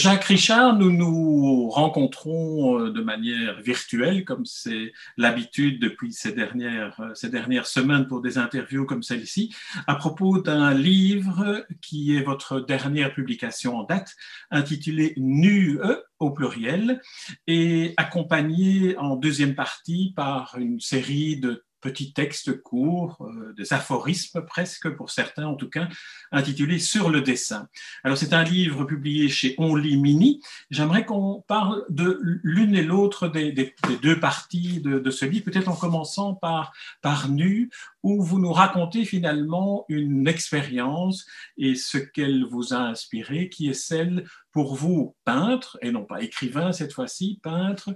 [0.00, 7.00] Jacques Richard, nous nous rencontrons euh, de manière virtuelle, comme c'est l'habitude depuis ces dernières,
[7.00, 9.52] euh, ces dernières semaines pour des interviews comme celle-ci,
[9.88, 14.14] à propos d'un livre qui est votre dernière publication en date,
[14.52, 15.80] intitulé NUE
[16.20, 17.00] au pluriel,
[17.48, 24.42] et accompagné en deuxième partie par une série de petit texte court, euh, des aphorismes
[24.42, 25.88] presque pour certains en tout cas,
[26.32, 27.68] intitulé Sur le dessin.
[28.04, 30.40] Alors c'est un livre publié chez Only Mini.
[30.70, 35.76] J'aimerais qu'on parle de l'une et l'autre des, deux parties de, ce livre, peut-être en
[35.76, 37.70] commençant par, par Nu,
[38.02, 41.26] où vous nous racontez finalement une expérience
[41.56, 46.22] et ce qu'elle vous a inspiré, qui est celle pour vous, peintre, et non pas
[46.22, 47.90] écrivain cette fois-ci, peintre,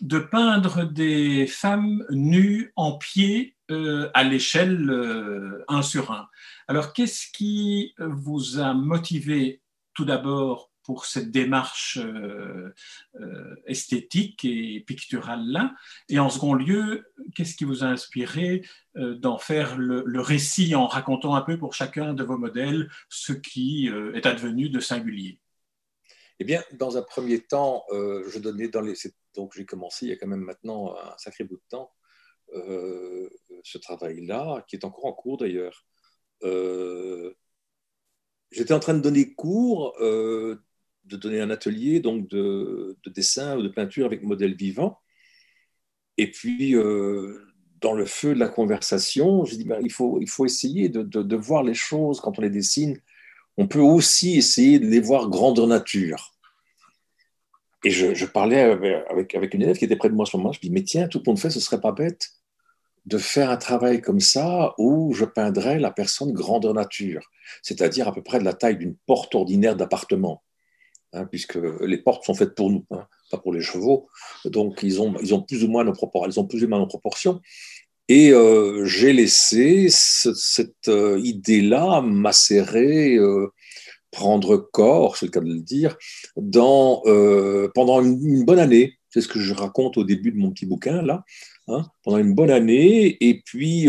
[0.00, 4.90] de peindre des femmes nues en pied euh, à l'échelle
[5.68, 6.28] 1 euh, sur 1.
[6.68, 9.62] Alors, qu'est-ce qui vous a motivé
[9.94, 12.74] tout d'abord pour cette démarche euh,
[13.66, 15.74] esthétique et picturale-là?
[16.08, 21.36] Et en second lieu, qu'est-ce qui vous a inspiré d'en faire le, récit en racontant
[21.36, 25.38] un peu pour chacun de vos modèles ce qui est advenu de singulier?
[26.40, 28.94] Eh bien, dans un premier temps, je donnais dans les,
[29.34, 31.92] donc j'ai commencé il y a quand même maintenant un sacré bout de temps
[32.54, 33.30] euh,
[33.64, 35.86] ce travail-là, qui est encore en cours d'ailleurs.
[36.42, 37.32] Euh,
[38.50, 40.62] j'étais en train de donner cours, euh,
[41.04, 44.98] de donner un atelier donc de, dessin ou de peinture avec modèle vivant.
[46.18, 46.74] Et puis,
[47.80, 51.36] dans le feu de la conversation, j'ai dit ben, il, faut, il faut essayer de,
[51.36, 53.00] voir les choses quand on les dessine.
[53.56, 56.32] On peut aussi essayer de les voir grandeur nature.
[57.84, 60.52] Et je, parlais avec, une élève qui était près de moi à ce moment.
[60.52, 62.30] Je dis mais tiens, tout monde fait, ce serait pas bête
[63.06, 67.28] de faire un travail comme ça où je peindrais la personne grandeur nature,
[67.62, 70.44] c'est-à-dire à peu près de la taille d'une porte ordinaire d'appartement,
[71.12, 74.08] hein, puisque les portes sont faites pour nous, hein, pas pour les chevaux.
[74.44, 77.40] Donc ils ont, ils ont plus ou moins nos proportions.
[78.14, 83.46] Et euh, j'ai laissé cette euh, idée-là macérer euh,
[84.10, 85.96] prendre corps, c'est le cas de le dire,
[86.34, 88.98] pendant une, bonne année.
[89.08, 91.24] C'est ce que je raconte au début de mon petit bouquin, là.
[91.68, 93.16] Hein, pendant une bonne année.
[93.26, 93.88] Et puis,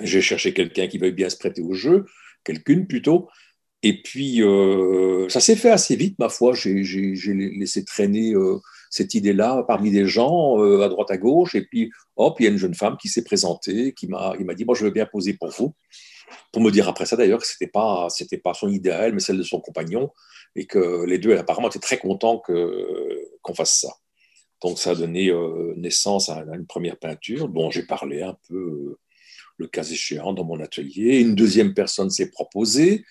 [0.00, 2.06] j'ai cherché quelqu'un qui veuille bien se prêter au jeu,
[2.44, 3.28] quelqu'une plutôt.
[3.82, 4.40] Et puis,
[5.28, 6.54] ça s'est fait assez vite, ma foi.
[6.54, 6.82] J'ai
[7.60, 8.32] laissé traîner
[8.90, 11.54] cette idée-là parmi des gens à droite à gauche.
[11.54, 14.64] Et puis, hop, il y a une jeune femme qui s'est présentée, qui m'a dit,
[14.64, 15.74] bon, je veux bien poser pour vous
[16.52, 19.20] pour me dire après ça d'ailleurs que ce n'était pas, c'était pas son idéal, mais
[19.20, 20.10] celle de son compagnon,
[20.54, 23.92] et que les deux apparemment étaient très contents qu'on fasse ça.
[24.62, 28.56] Donc ça a donné euh, naissance à, une première peinture dont j'ai parlé un peu
[28.56, 28.98] euh,
[29.58, 31.20] le cas échéant dans mon atelier.
[31.20, 33.04] Une deuxième personne s'est proposée,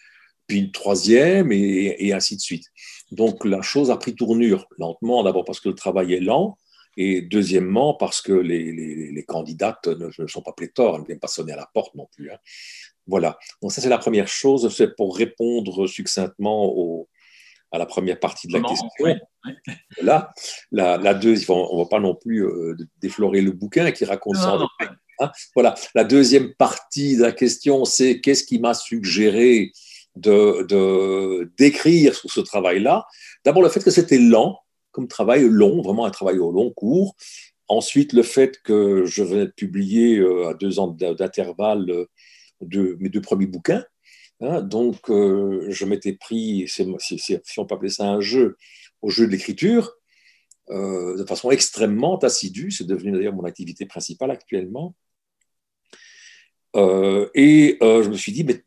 [0.47, 2.65] puis une troisième, et, ainsi de suite.
[3.11, 6.57] Donc la chose a pris tournure lentement, d'abord parce que le travail est lent,
[6.97, 8.71] et deuxièmement parce que les,
[9.11, 12.07] les, candidates ne, sont pas pléthores, elles ne viennent pas sonner à la porte non
[12.15, 12.31] plus.
[12.31, 12.37] Hein.
[13.05, 13.37] Voilà.
[13.61, 14.73] Donc ça, c'est la première chose.
[14.73, 17.09] C'est pour répondre succinctement au,
[17.71, 18.89] à la première partie de la question.
[20.01, 20.33] Là,
[20.71, 24.37] la, la deuxième, on ne va pas non plus euh, déflorer le bouquin qui raconte
[24.37, 24.57] ça.
[25.19, 25.31] Hein.
[25.53, 25.75] voilà.
[25.93, 29.71] La deuxième partie de la question, c'est qu'est-ce qui m'a suggéré
[30.15, 33.05] de d'écrire sur ce travail-là.
[33.43, 34.59] D'abord, le fait que c'était lent,
[34.91, 37.15] comme travail long, vraiment un travail au long cours.
[37.67, 43.09] Ensuite, le fait que je venais de publier euh, à deux ans d'intervalle euh, mes
[43.09, 43.83] deux premiers bouquins.
[44.39, 46.83] Hein, donc, euh, je m'étais pris, si,
[47.57, 48.57] on peut appeler ça un jeu,
[49.01, 49.93] au jeu de l'écriture,
[50.69, 52.71] de façon extrêmement assidue.
[52.71, 54.95] C'est devenu d'ailleurs mon activité principale actuellement.
[56.75, 58.63] Et je me suis dit, mais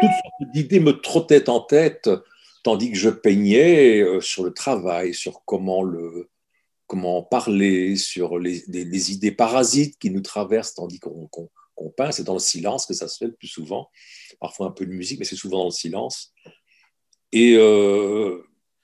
[0.00, 2.10] toutes sortes d'idées me trottaient en tête,
[2.62, 6.28] tandis que je peignais sur le travail, sur comment le,
[6.86, 11.28] comment parler, sur les, idées parasites qui nous traversent, tandis qu'on
[11.78, 13.88] qu'on peint, c'est dans le silence que ça se fait le plus souvent.
[14.40, 16.34] Parfois un peu de musique, mais c'est souvent dans le silence.
[17.30, 18.42] Et euh,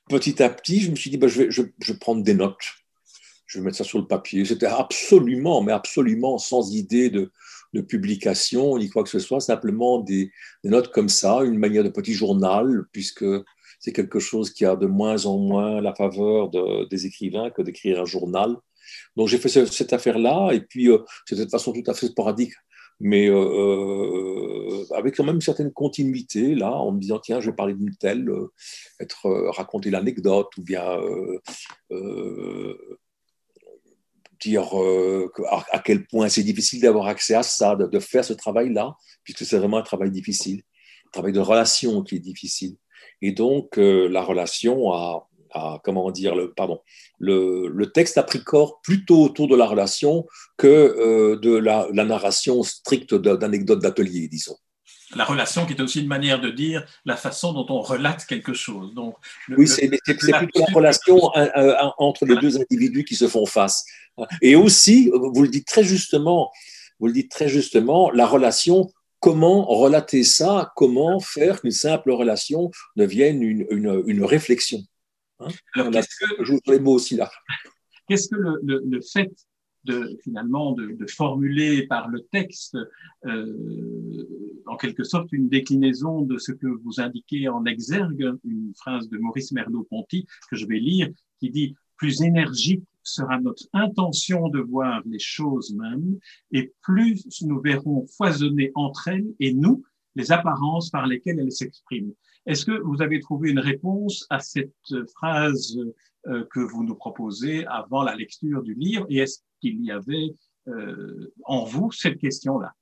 [0.08, 2.64] petit à petit, je me suis dit, bah, je, vais, je, vais prendre des notes.
[3.46, 4.44] Je vais mettre ça sur le papier.
[4.44, 7.32] C'était absolument, mais absolument sans idée de,
[7.74, 10.30] de, publication ni quoi que ce soit, simplement des,
[10.64, 13.26] notes comme ça, une manière de petit journal, puisque
[13.80, 16.50] c'est quelque chose qui a de moins en moins la faveur
[16.88, 18.56] des écrivains que d'écrire un journal.
[19.16, 22.52] Donc j'ai fait cette affaire-là, et puis euh, c'est de façon tout à fait sporadique
[23.00, 27.50] mais euh, euh, avec quand même une certaine continuité, là, en me disant, tiens, je
[27.50, 28.52] vais parler d'une telle, euh,
[29.00, 30.98] être, raconter l'anecdote, ou bien
[34.44, 34.74] dire
[35.50, 39.58] à, quel point c'est difficile d'avoir accès à ça, de, faire ce travail-là, puisque c'est
[39.58, 40.62] vraiment un travail difficile,
[41.06, 42.76] un travail de relation qui est difficile.
[43.22, 45.28] Et donc, la relation a,
[45.84, 46.80] comment dire, le, pardon,
[47.18, 50.26] le, texte a pris corps plutôt autour de la relation
[50.56, 54.56] que euh, de la, narration stricte d'anecdotes d'atelier, disons.
[55.14, 58.54] La relation qui est aussi une manière de dire la façon dont on relate quelque
[58.54, 58.94] chose.
[58.94, 59.16] Donc,
[59.48, 61.16] oui, c'est plutôt la relation
[61.98, 63.84] entre les deux individus qui se font face.
[64.42, 66.50] Et aussi, vous le dites très justement,
[67.00, 68.90] vous le dites très justement, la relation
[69.24, 74.80] comment relater ça, comment faire qu'une simple relation devienne une, une, une réflexion.
[75.40, 77.30] Hein Alors, qu'est-ce que, je les mots aussi là.
[78.06, 79.30] Qu'est-ce que le, le, le, fait
[79.84, 82.76] de finalement de, de, formuler par le texte
[83.26, 89.08] euh, en quelque sorte une déclinaison de ce que vous indiquez en exergue, une phrase
[89.08, 91.08] de Maurice Merleau-Ponty que je vais lire,
[91.38, 96.18] qui dit plus énergique sera notre intention de voir les choses mêmes,
[96.52, 99.84] et plus nous verrons foisonner entre elles et nous
[100.16, 102.14] les apparences par lesquelles elles s'expriment.
[102.46, 104.72] Est-ce que vous avez trouvé une réponse à cette
[105.14, 105.76] phrase
[106.26, 110.34] euh, que vous nous proposez avant la lecture du livre Et est-ce qu'il y avait
[110.68, 112.72] euh, en vous cette question-là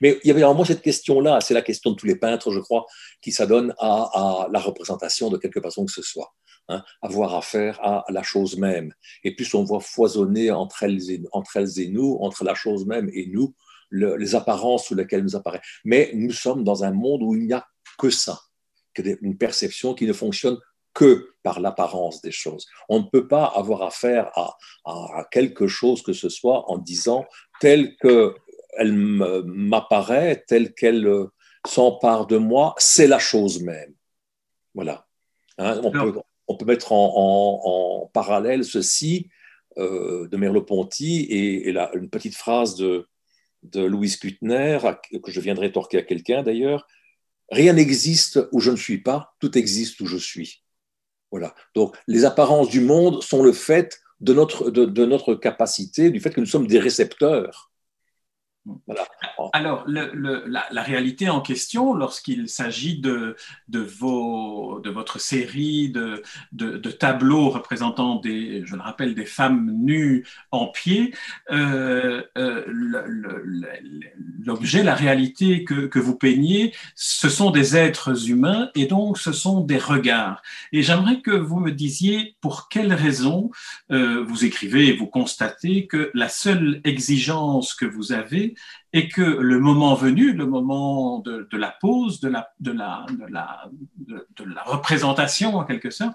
[0.00, 2.52] mais il y avait en moi cette question-là, c'est la question de tous les peintres,
[2.52, 2.84] je crois,
[3.22, 6.34] qui s'adonnent à, la représentation de quelque façon que ce soit,
[6.68, 8.92] hein, avoir affaire à la chose même.
[9.24, 11.18] Et plus on voit foisonner entre elles et,
[11.88, 13.54] nous, entre la chose même et nous,
[13.90, 15.62] les apparences sous lesquelles nous apparaît.
[15.84, 17.66] Mais nous sommes dans un monde où il n'y a
[17.98, 18.38] que ça
[18.98, 20.58] une perception qui ne fonctionne
[20.96, 22.66] que par l'apparence des choses.
[22.88, 27.26] On ne peut pas avoir affaire à, quelque chose que ce soit en disant
[27.60, 31.06] tel qu'elle m'apparaît, telle qu'elle
[31.66, 33.92] s'empare de moi, c'est la chose même.
[34.74, 35.06] Voilà.
[35.58, 39.28] Hein, on, peut, on, peut, mettre en, parallèle ceci
[39.76, 43.06] euh, de Merleau-Ponty et, et une petite phrase de,
[43.62, 44.78] de Louise Kuttner,
[45.22, 46.86] que je viendrai torquer à quelqu'un d'ailleurs,
[47.50, 50.64] Rien n'existe où je ne suis pas, tout existe où je suis.
[51.30, 51.54] Voilà.
[51.74, 56.30] Donc, les apparences du monde sont le fait de notre, de notre capacité, du fait
[56.30, 57.70] que nous sommes des récepteurs
[59.52, 63.36] alors, la, réalité en question, lorsqu'il s'agit de,
[63.68, 64.45] de, vos,
[64.80, 70.66] de votre série de, de, tableaux représentant des, je le rappelle, des femmes nues en
[70.66, 71.14] pied,
[71.50, 72.64] euh, euh,
[74.44, 79.32] l'objet, la réalité que, que, vous peignez, ce sont des êtres humains et donc ce
[79.32, 80.42] sont des regards.
[80.72, 83.50] Et j'aimerais que vous me disiez pour quelles raisons
[83.90, 88.54] euh, vous écrivez et vous constatez que la seule exigence que vous avez,
[88.96, 92.46] et que le moment venu, le moment de, la pause, de la,
[94.64, 96.14] représentation en quelque sorte,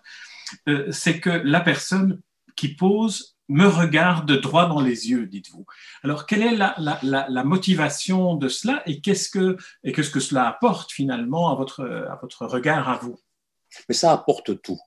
[0.67, 2.19] euh, c'est que la personne
[2.55, 5.67] qui pose me regarde droit dans les yeux, dites-vous.
[6.03, 9.57] Alors, quelle est la, motivation de cela et qu'est-ce que,
[10.19, 13.19] cela apporte finalement à votre, regard à vous?
[13.89, 14.79] Mais ça apporte tout.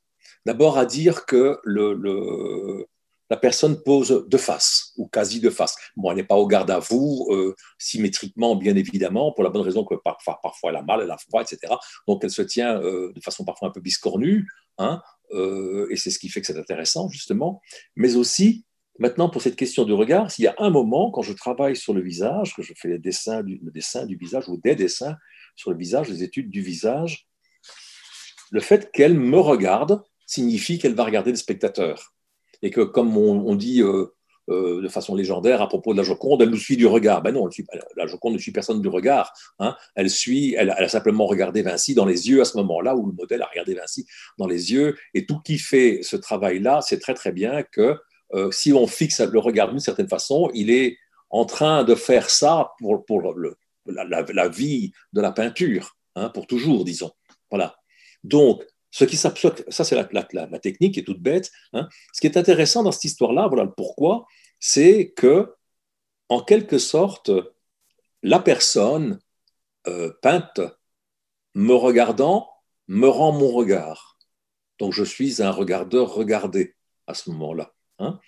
[0.47, 2.89] D'abord à dire que le,
[3.31, 5.77] la personne pose de face ou quasi de face.
[5.97, 9.63] Bon, elle n'est pas au garde à vous, euh, symétriquement, bien évidemment, pour la bonne
[9.63, 11.73] raison que parfois, elle a mal, elle a froid, etc.
[12.07, 14.47] Donc elle se tient euh, de façon parfois un peu biscornue,
[14.79, 17.63] hein, euh, et c'est ce qui fait que c'est intéressant, justement.
[17.97, 18.67] Mais aussi,
[18.99, 21.95] maintenant, pour cette question du regard, s'il y a un moment, quand je travaille sur
[21.95, 25.17] le visage, que je fais les dessins du, le dessin du visage ou des dessins
[25.57, 27.27] sur le visage, les études du visage,
[28.51, 32.14] le fait qu'elle me regarde signifie qu'elle va regarder le spectateur
[32.65, 34.07] et que, comme on, dit euh,
[34.49, 37.21] euh, de façon légendaire à propos de la Joconde, elle nous suit du regard.
[37.21, 37.47] Ben non,
[37.95, 39.35] la Joconde ne suit personne du regard.
[39.59, 39.77] Hein.
[39.95, 43.13] Elle suit, elle, a simplement regardé Vinci dans les yeux à ce moment-là, où le
[43.13, 44.07] modèle a regardé Vinci
[44.39, 44.97] dans les yeux.
[45.13, 47.99] Et tout qui fait ce travail-là, c'est très très bien que
[48.33, 50.97] euh, si on fixe le regard d'une certaine façon, il est
[51.29, 53.05] en train de faire ça pour,
[53.87, 57.13] la, vie de la peinture, hein, pour toujours, disons.
[57.51, 57.77] Voilà.
[58.23, 61.51] Donc, ce qui ça c'est la, technique qui est toute bête.
[61.73, 61.89] Hein.
[62.13, 64.25] Ce qui est intéressant dans cette histoire-là, voilà le pourquoi,
[64.61, 65.53] c'est que,
[66.29, 67.33] en quelque sorte,
[68.23, 69.19] la personne
[69.89, 70.61] euh, peinte,
[71.57, 72.49] me regardant,
[72.87, 74.17] me rend mon regard.
[74.79, 76.77] Donc je suis un regardeur regardé
[77.09, 77.75] à ce moment-là.
[77.99, 78.21] Hein.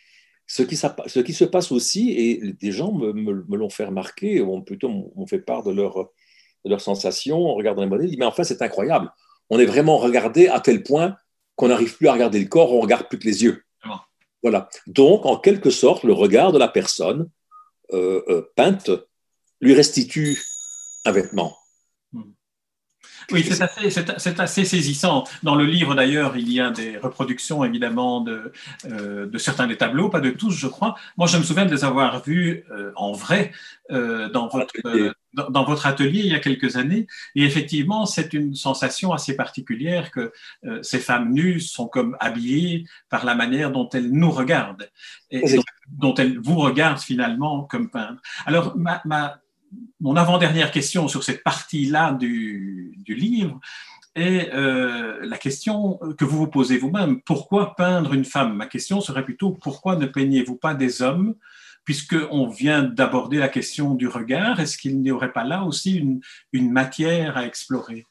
[0.48, 3.12] Ce, qui, ce, qui, se passe aussi, et des gens me,
[3.56, 6.10] l'ont fait remarquer, ou plutôt m'ont fait part de leur,
[6.64, 9.12] de leur sensation en regardant les modèles, ils disent, mais enfin c'est incroyable
[9.50, 11.16] on est vraiment regardé à tel point
[11.54, 13.62] qu'on n'arrive plus à regarder le corps, on regarde plus que les yeux.
[14.42, 14.68] Voilà.
[14.86, 17.28] Donc, en quelque sorte, le regard de la personne
[17.92, 18.90] euh, euh, peinte
[19.60, 20.40] lui restitue
[21.04, 21.56] un vêtement.
[23.32, 25.24] Oui, c'est assez, assez, saisissant.
[25.42, 28.52] Dans le livre, d'ailleurs, il y a des reproductions, évidemment, de,
[28.84, 30.94] euh, de, certains des tableaux, pas de tous, je crois.
[31.16, 33.52] Moi, je me souviens de les avoir vus euh, en vrai
[33.90, 34.74] euh, dans, votre,
[35.32, 37.06] dans, votre atelier il y a quelques années.
[37.34, 40.32] Et effectivement, c'est une sensation assez particulière que
[40.82, 44.88] ces femmes nues sont comme habillées par la manière dont elles nous regardent
[45.30, 45.42] et,
[45.88, 48.22] dont, elles vous regardent finalement comme peintres.
[48.46, 49.40] Alors, ma, ma
[50.00, 53.60] mon avant-dernière question sur cette partie-là du, livre
[54.14, 57.20] est euh, la question que vous vous posez vous-même.
[57.22, 58.54] Pourquoi peindre une femme?
[58.54, 61.34] Ma question serait plutôt pourquoi ne peignez-vous pas des hommes?
[61.84, 65.96] Puisqu'on vient d'aborder la question du regard, est-ce qu'il n'y aurait pas là aussi
[66.52, 68.04] une, matière à explorer?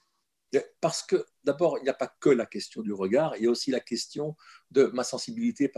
[0.79, 3.49] Parce que d'abord, il n'y a pas que la question du regard, il y a
[3.49, 4.37] aussi la question
[4.71, 5.69] de ma sensibilité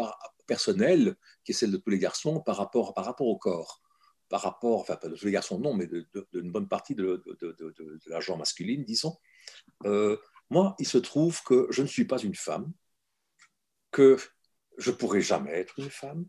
[0.46, 3.81] personnelle, qui est celle de tous les garçons, par rapport au corps
[4.29, 8.00] par rapport, enfin pas de tous les garçons non, mais d'une bonne partie de, de,
[8.07, 9.17] la genre masculine, disons.
[9.86, 10.17] Euh,
[10.50, 12.72] moi, il se trouve que je ne suis pas une femme,
[13.91, 14.17] que
[14.77, 16.25] je pourrais jamais être une femme,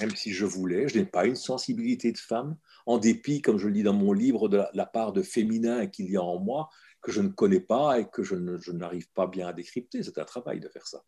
[0.00, 0.88] même si je voulais.
[0.88, 2.56] Je n'ai pas une sensibilité de femme,
[2.86, 6.10] en dépit, comme je le dis dans mon livre, de la, part de féminin qu'il
[6.10, 6.68] y a en moi,
[7.02, 10.02] que je ne connais pas et que je, n'arrive pas bien à décrypter.
[10.02, 11.04] C'est un travail de faire ça.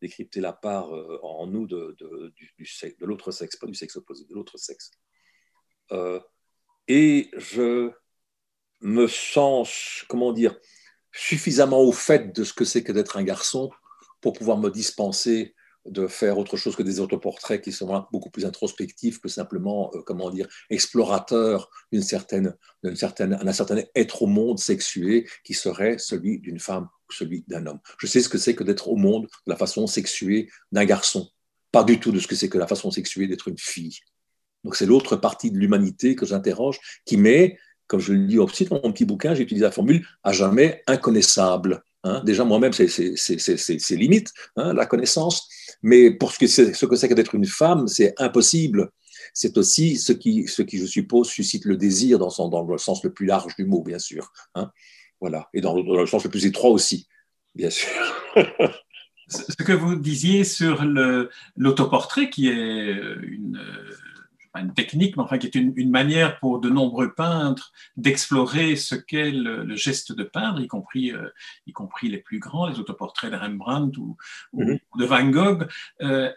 [0.00, 4.34] Décrypter la part euh, en nous de, de l'autre sexe, pas du sexe opposé, de
[4.34, 4.90] l'autre sexe.
[5.92, 6.20] Euh,
[6.88, 7.90] et je
[8.80, 10.56] me sens, comment dire,
[11.12, 13.70] suffisamment au fait de ce que c'est que d'être un garçon
[14.20, 15.54] pour pouvoir me dispenser
[15.86, 20.02] de faire autre chose que des autoportraits qui sont beaucoup plus introspectifs que simplement, euh,
[20.02, 26.38] comment dire, explorateurs d'une certaine, d'un certain, certain être au monde sexué qui serait celui
[26.38, 27.80] d'une femme ou celui d'un homme.
[27.98, 31.30] Je sais ce que c'est que d'être au monde de la façon sexuée d'un garçon,
[31.72, 33.98] pas du tout de ce que c'est que la façon sexuée d'être une fille.
[34.64, 38.66] Donc c'est l'autre partie de l'humanité que j'interroge, qui met, comme je le dis aussi
[38.66, 41.82] dans mon petit bouquin, j'ai utilisé la formule à jamais inconnaissable.
[42.04, 42.22] Hein.
[42.24, 42.86] Déjà moi-même, c'est
[43.90, 45.48] limite, hein, la connaissance,
[45.82, 48.90] mais pour ce que c'est que d'être une femme, c'est impossible.
[49.32, 53.12] C'est aussi ce qui, ce qui, je suppose, suscite le désir dans, le sens le
[53.12, 54.32] plus large du mot, bien sûr.
[54.54, 54.70] Hein.
[55.20, 55.48] Voilà.
[55.52, 57.06] Et dans le sens le plus étroit aussi,
[57.54, 57.88] bien sûr.
[59.30, 60.84] ce que vous disiez sur
[61.56, 63.60] l'autoportrait, qui est une
[64.58, 69.30] une technique, mais enfin qui est une, manière pour de nombreux peintres d'explorer ce qu'est
[69.30, 71.28] le, geste de peindre, y compris, euh,
[71.66, 74.16] y compris les plus grands, les autoportraits de Rembrandt ou,
[74.52, 74.78] mhm.
[74.98, 75.68] de Van Gogh.
[76.02, 76.32] Euh,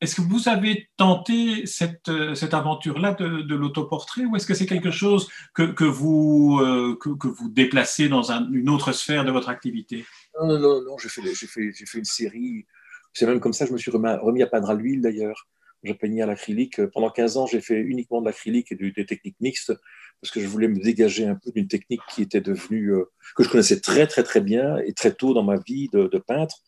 [0.00, 4.90] est-ce que vous avez tenté cette, cette aventure-là de, l'autoportrait ou est-ce que c'est quelque
[4.90, 10.04] chose que, que vous, euh, que, vous déplacez dans une autre sphère de votre activité?
[10.40, 12.66] Non, non, non, j'ai fait, fait, fait, une série.
[13.12, 15.46] C'est même comme ça que je me suis remis à peindre à l'huile d'ailleurs
[15.84, 16.84] je peignais à l'acrylique.
[16.86, 19.72] Pendant 15 ans, j'ai fait uniquement de l'acrylique et des techniques mixtes
[20.20, 23.04] parce que je voulais me dégager un peu d'une technique qui était devenue, euh,
[23.36, 26.62] que je connaissais très, très, très bien et très tôt dans ma vie de, peintre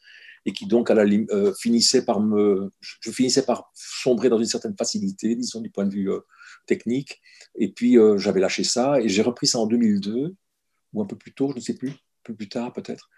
[0.44, 4.44] et qui donc à la, euh, finissait par me, je finissais par sombrer dans une
[4.44, 6.20] certaine facilité, disons du point de vue euh,
[6.66, 7.20] technique.
[7.54, 10.34] Et puis j'avais lâché ça et j'ai repris ça en 2002
[10.92, 13.08] ou un peu plus tôt, je ne sais plus, un peu plus tard peut-être,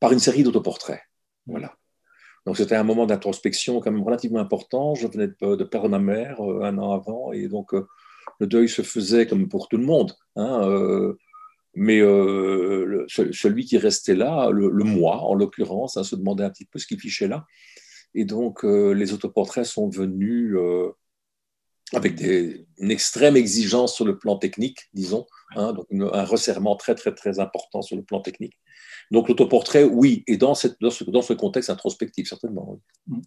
[0.00, 1.02] par une série d'autoportraits.
[1.46, 1.76] Voilà.
[2.46, 4.94] Donc c'était un moment d'introspection quand même relativement important.
[4.94, 7.86] Je venais de, perdre ma mère euh, un an avant et donc euh,
[8.38, 10.14] le deuil se faisait comme pour tout le monde.
[10.36, 11.18] Hein, euh,
[11.74, 16.78] mais celui qui restait là, le, moi en l'occurrence, hein, se demandait un petit peu
[16.78, 17.44] ce qu'il fichait là.
[18.14, 20.56] Et donc les autoportraits sont venus
[21.94, 26.94] avec des, une extrême exigence sur le plan technique, disons, hein, donc un resserrement très
[26.94, 28.58] très très important sur le plan technique.
[29.10, 32.78] Donc l'autoportrait, oui, et dans, cette, dans, ce, dans, ce, contexte introspectif, certainement.
[33.08, 33.20] Oui.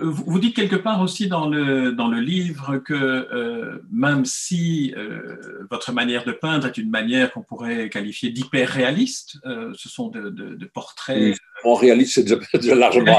[0.00, 4.94] Euh, vous dites quelque part aussi dans le, dans le livre que euh, même si
[4.96, 10.30] euh, votre manière de peindre est une manière qu'on pourrait qualifier d'hyper-réaliste, ce sont de,
[10.30, 11.36] de, portraits...
[11.64, 13.18] en réaliste, c'est déjà, largement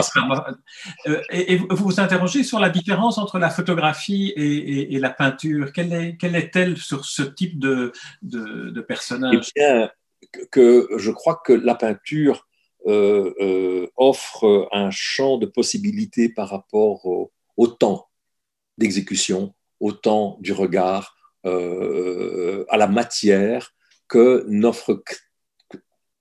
[1.32, 5.74] et, et, vous vous interrogez sur la différence entre la photographie et, et, la peinture.
[5.74, 9.52] Quelle est, quelle est-elle sur ce type de, de, personnage?
[9.56, 9.90] Eh bien,
[10.52, 12.48] que je crois que la peinture
[12.88, 18.08] euh, euh, offre un champ de possibilités par rapport au, temps
[18.78, 23.74] d'exécution, au temps du regard, euh, à la matière
[24.08, 25.04] que n'offre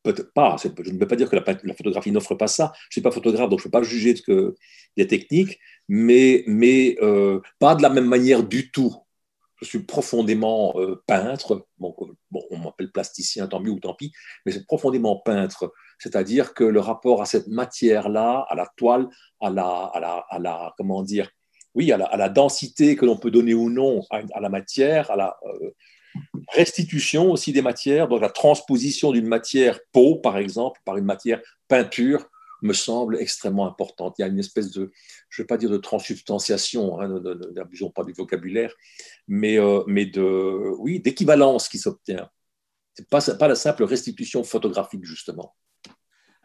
[0.02, 0.56] peut-être pas.
[0.60, 2.72] Je ne veux pas dire que la, photographie n'offre pas ça.
[2.74, 4.56] Je ne suis pas photographe, donc je ne peux pas juger de
[4.96, 6.96] des techniques, mais, mais
[7.60, 8.94] pas de la même manière du tout
[9.60, 11.66] je suis profondément euh, peintre.
[11.80, 14.12] On m'appelle plasticien, tant mieux ou tant pis,
[14.44, 15.72] mais c'est profondément peintre.
[15.98, 19.08] C'est-à-dire que le rapport à cette matière-là, à la toile,
[19.40, 21.30] à la, à la, à la comment dire,
[21.74, 25.10] oui, à la, à la densité que l'on peut donner ou non à, la matière,
[25.10, 25.70] à la, euh,
[26.52, 31.40] restitution aussi des matières, donc la transposition d'une matière peau, par exemple, par une matière
[31.68, 32.28] peinture,
[32.62, 34.16] me semble extrêmement importante.
[34.18, 34.92] Il y a une espèce de,
[35.28, 37.20] je ne vais pas dire de transsubstantiation, hein,
[37.54, 38.74] n'abusons pas du vocabulaire,
[39.26, 42.28] mais, euh, mais de, oui, d'équivalence qui s'obtient.
[42.94, 45.54] Ce n'est pas la simple restitution photographique, justement.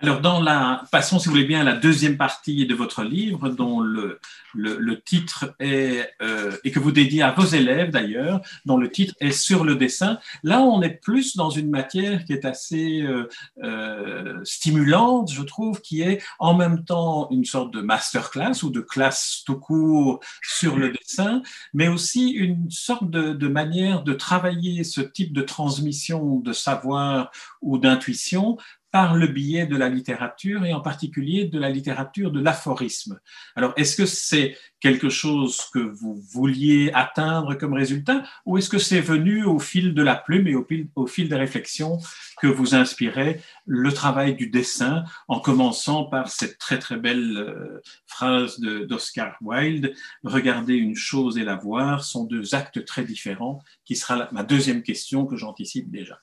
[0.03, 3.47] Alors, dans la, passons, si vous voulez bien, à la deuxième partie de votre livre,
[3.47, 4.19] dont le,
[4.53, 9.15] le, titre est, euh, et que vous dédiez à vos élèves d'ailleurs, dont le titre
[9.21, 10.19] est Sur le dessin.
[10.43, 13.29] Là, on est plus dans une matière qui est assez euh,
[13.63, 18.81] euh, stimulante, je trouve, qui est en même temps une sorte de masterclass ou de
[18.81, 21.41] classe tout court sur le dessin,
[21.73, 27.31] mais aussi une sorte de, de manière de travailler ce type de transmission de savoir
[27.61, 28.57] ou d'intuition
[28.93, 33.19] par le biais de la littérature et en particulier de la littérature de l'aphorisme.
[33.55, 38.77] Alors, est-ce que c'est quelque chose que vous vouliez atteindre comme résultat ou est-ce que
[38.77, 41.97] c'est venu au fil de la plume et au fil, des réflexions
[42.39, 47.81] que vous inspirait le travail du dessin en commençant par cette très très belle euh,
[48.05, 53.95] phrase d'Oscar Wilde, regarder une chose et la voir sont deux actes très différents, qui
[53.95, 56.19] sera ma deuxième question que j'anticipe déjà.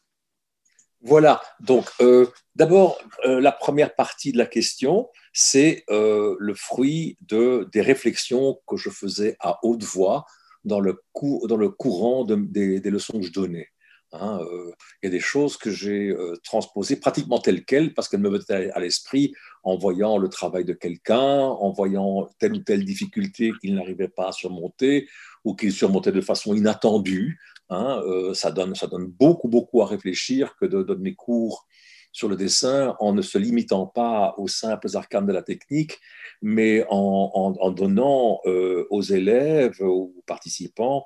[1.02, 2.26] Voilà, donc euh,
[2.56, 8.60] d'abord, euh, la première partie de la question, c'est euh, le fruit de, des réflexions
[8.66, 10.26] que je faisais à haute voix
[10.64, 11.02] dans le,
[11.48, 13.68] dans le courant des, leçons que je donnais.
[14.12, 14.40] Hein.
[15.02, 18.70] il y a des choses que j'ai transposées pratiquement telles quelles parce qu'elles me venaient
[18.72, 23.74] à l'esprit en voyant le travail de quelqu'un, en voyant telle ou telle difficulté qu'il
[23.74, 25.08] n'arrivait pas à surmonter
[25.44, 27.38] ou qu'il surmontait de façon inattendue.
[27.68, 28.74] Hein, euh, ça, donne,
[29.06, 31.66] beaucoup, beaucoup à réfléchir que de donner cours
[32.12, 36.00] sur le dessin en ne se limitant pas aux simples arcanes de la technique,
[36.42, 41.04] mais en, donnant euh, aux élèves, aux participants,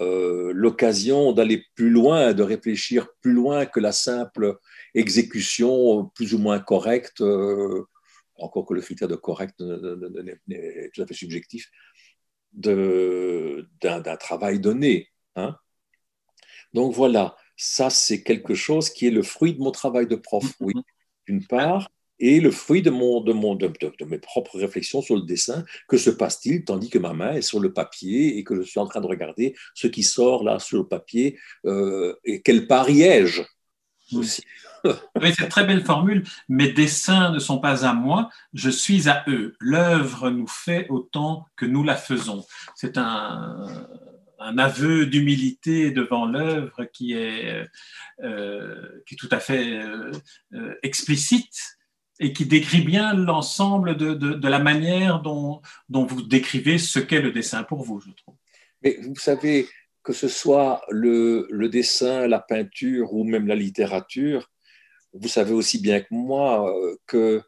[0.00, 4.58] euh, l'occasion d'aller plus loin, de réfléchir plus loin que la simple
[4.94, 7.22] exécution plus ou moins correcte,
[8.36, 9.60] encore que le critère de correct
[10.50, 11.70] est tout à fait subjectif,
[12.52, 15.08] d'un travail donné.
[15.36, 15.56] Hein.
[16.72, 20.44] Donc voilà, ça c'est quelque chose qui est le fruit de mon travail de prof,
[20.60, 20.82] oui, mm-hmm.
[21.26, 23.70] d'une part, et le fruit de, mon, de, mon, de,
[24.06, 25.64] mes propres réflexions sur le dessin.
[25.88, 28.80] Que se passe-t-il tandis que ma main est sur le papier et que je suis
[28.80, 33.02] en train de regarder ce qui sort là sur le papier euh, et quel pari
[33.02, 33.42] ai-je
[34.12, 34.18] mm.
[34.18, 34.42] aussi
[35.20, 36.22] oui, c'est très belle formule.
[36.48, 39.56] Mes dessins ne sont pas à moi, je suis à eux.
[39.58, 42.44] L'œuvre nous fait autant que nous la faisons.
[42.76, 43.66] C'est un,
[44.38, 47.66] un aveu d'humilité devant l'œuvre qui, est,
[48.22, 50.12] euh, qui est tout à fait euh,
[50.54, 51.75] euh, explicite
[52.18, 57.20] et qui décrit bien l'ensemble de, de, la manière dont, dont vous décrivez ce qu'est
[57.20, 58.36] le dessin pour vous, je trouve.
[58.82, 59.68] Mais vous savez,
[60.02, 64.50] que ce soit le, dessin, la peinture ou même la littérature,
[65.12, 66.72] vous savez aussi bien que moi
[67.10, 67.42] qu'il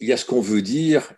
[0.00, 1.12] y a ce qu'on veut dire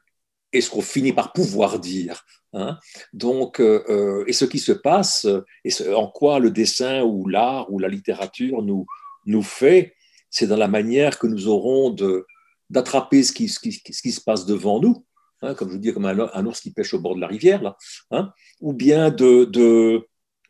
[0.53, 2.25] et ce qu'on finit par pouvoir dire.
[2.53, 2.79] Hein.
[3.13, 5.27] Donc, euh, euh, et ce qui se passe,
[5.65, 8.87] et en quoi le dessin ou l'art ou la littérature nous,
[9.27, 9.95] nous fait,
[10.31, 12.27] c'est dans la manière que nous aurons de,
[12.75, 15.07] d'attraper ce qui, se passe devant nous,
[15.43, 17.63] hein, comme je vous dis, comme un, ours qui pêche au bord de la rivière,
[17.63, 17.77] là,
[18.11, 20.05] hein, ou bien de,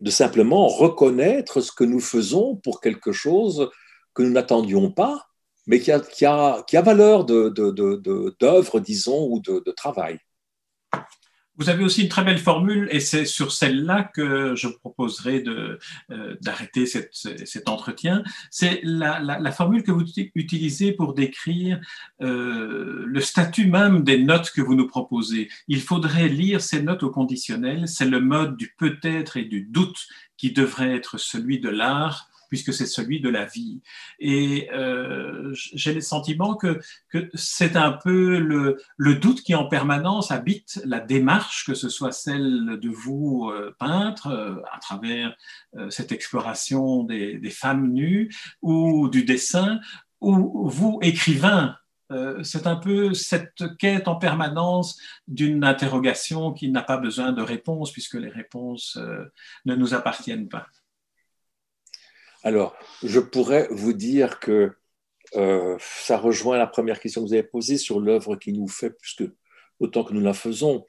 [0.07, 3.71] simplement reconnaître ce que nous faisons pour quelque chose
[4.15, 5.27] que nous n'attendions pas,
[5.67, 10.19] mais qui a, valeur d'œuvre, disons, ou de, travail.
[11.57, 15.79] Vous avez aussi une très belle formule, et c'est sur celle-là que je proposerai euh,
[16.41, 18.25] d'arrêter cet entretien.
[18.51, 21.81] C'est la, la, formule que vous utilisez pour décrire
[22.23, 25.49] euh, le statut même des notes que vous nous proposez.
[25.69, 27.87] Il faudrait lire ces notes au conditionnel.
[27.87, 32.73] C'est le mode du peut-être et du doute qui devrait être celui de l'art puisque
[32.73, 33.81] c'est celui de la vie.
[34.19, 36.81] Et euh, j'ai le sentiment que,
[37.35, 42.79] c'est un peu le, doute qui en permanence habite la démarche, que ce soit celle
[42.81, 45.35] de vous, euh, peintre, euh, à travers
[45.89, 48.31] cette exploration des, des, femmes nues,
[48.63, 49.81] ou du dessin,
[50.21, 51.77] ou vous, écrivain,
[52.43, 57.91] c'est un peu cette quête en permanence d'une interrogation qui n'a pas besoin de réponse
[57.91, 58.99] puisque les réponses
[59.65, 60.69] ne nous appartiennent pas.
[62.45, 64.73] Alors, je pourrais vous dire que
[65.35, 68.91] euh, ça rejoint la première question que vous avez posée sur l'œuvre qui nous fait
[68.91, 69.35] plus que
[69.81, 70.85] autant que nous la faisons.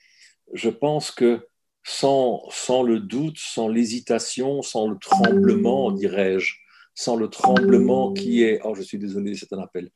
[0.53, 1.47] Je pense que
[1.83, 6.55] sans, sans le doute, sans l'hésitation, sans le tremblement, dirais-je,
[6.93, 9.91] sans le tremblement qui est, oh je suis désolé, c'est un appel,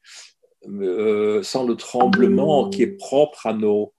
[0.65, 3.93] euh, sans le tremblement qui est propre à nos,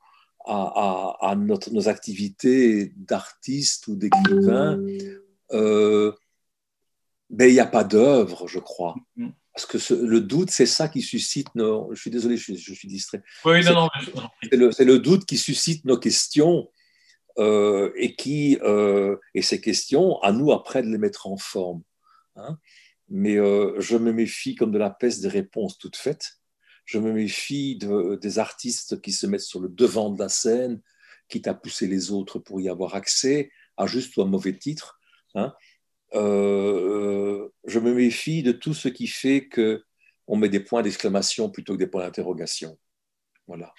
[0.46, 4.80] à, à, nos activités d'artistes ou d'écrivains,
[5.52, 6.12] euh,
[7.30, 8.94] ben, il n'y a pas d'œuvre, je crois.
[9.16, 9.32] Mm-hmm.
[9.54, 11.92] Parce que le doute, c'est ça qui suscite nos.
[11.94, 13.22] Je suis désolé, je, suis distrait.
[13.44, 13.88] Oui, non, non.
[14.72, 16.70] C'est le, doute qui suscite nos questions
[17.38, 21.82] euh, et qui euh, et ces questions, à nous après de les mettre en forme.
[22.36, 22.58] Hein.
[23.08, 26.38] Mais euh, je me méfie comme de la peste des réponses toutes faites.
[26.84, 30.80] Je me méfie de, des artistes qui se mettent sur le devant de la scène,
[31.28, 35.00] quitte à pousser les autres pour y avoir accès, à juste ou à mauvais titre.
[35.34, 35.52] Hein.
[36.14, 41.74] Euh, je me méfie de tout ce qui fait qu'on met des points d'exclamation plutôt
[41.74, 42.78] que des points d'interrogation.
[43.46, 43.72] Voilà.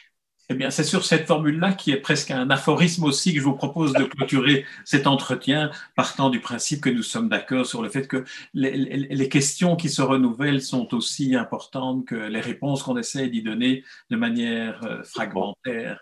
[0.52, 3.56] Eh bien, c'est sur cette formule-là qui est presque un aphorisme aussi que je vous
[3.56, 8.06] propose de clôturer cet entretien, partant du principe que nous sommes d'accord sur le fait
[8.06, 13.42] que les, questions qui se renouvellent sont aussi importantes que les réponses qu'on essaie d'y
[13.42, 16.02] donner de manière euh, fragmentaire.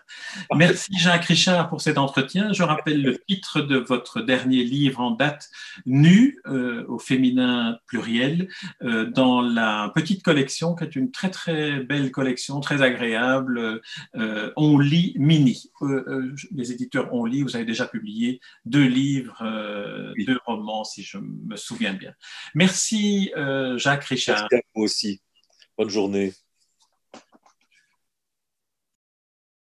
[0.52, 2.52] Merci Jacques Richard pour cet entretien.
[2.52, 5.48] Je rappelle le titre de votre dernier livre en date,
[5.86, 8.48] Nu, euh, au féminin pluriel,
[8.82, 13.80] euh, dans la petite collection, qui est une très très belle collection, très agréable.
[14.16, 15.70] Euh, on lit mini.
[15.82, 19.42] Euh, euh, les éditeurs On lit, vous avez déjà publié deux livres,
[20.26, 22.14] deux romans, si je me souviens bien.
[22.54, 23.32] Merci
[23.76, 24.48] Jacques Richard.
[24.50, 25.20] Merci à vous aussi.
[25.76, 26.32] Bonne journée.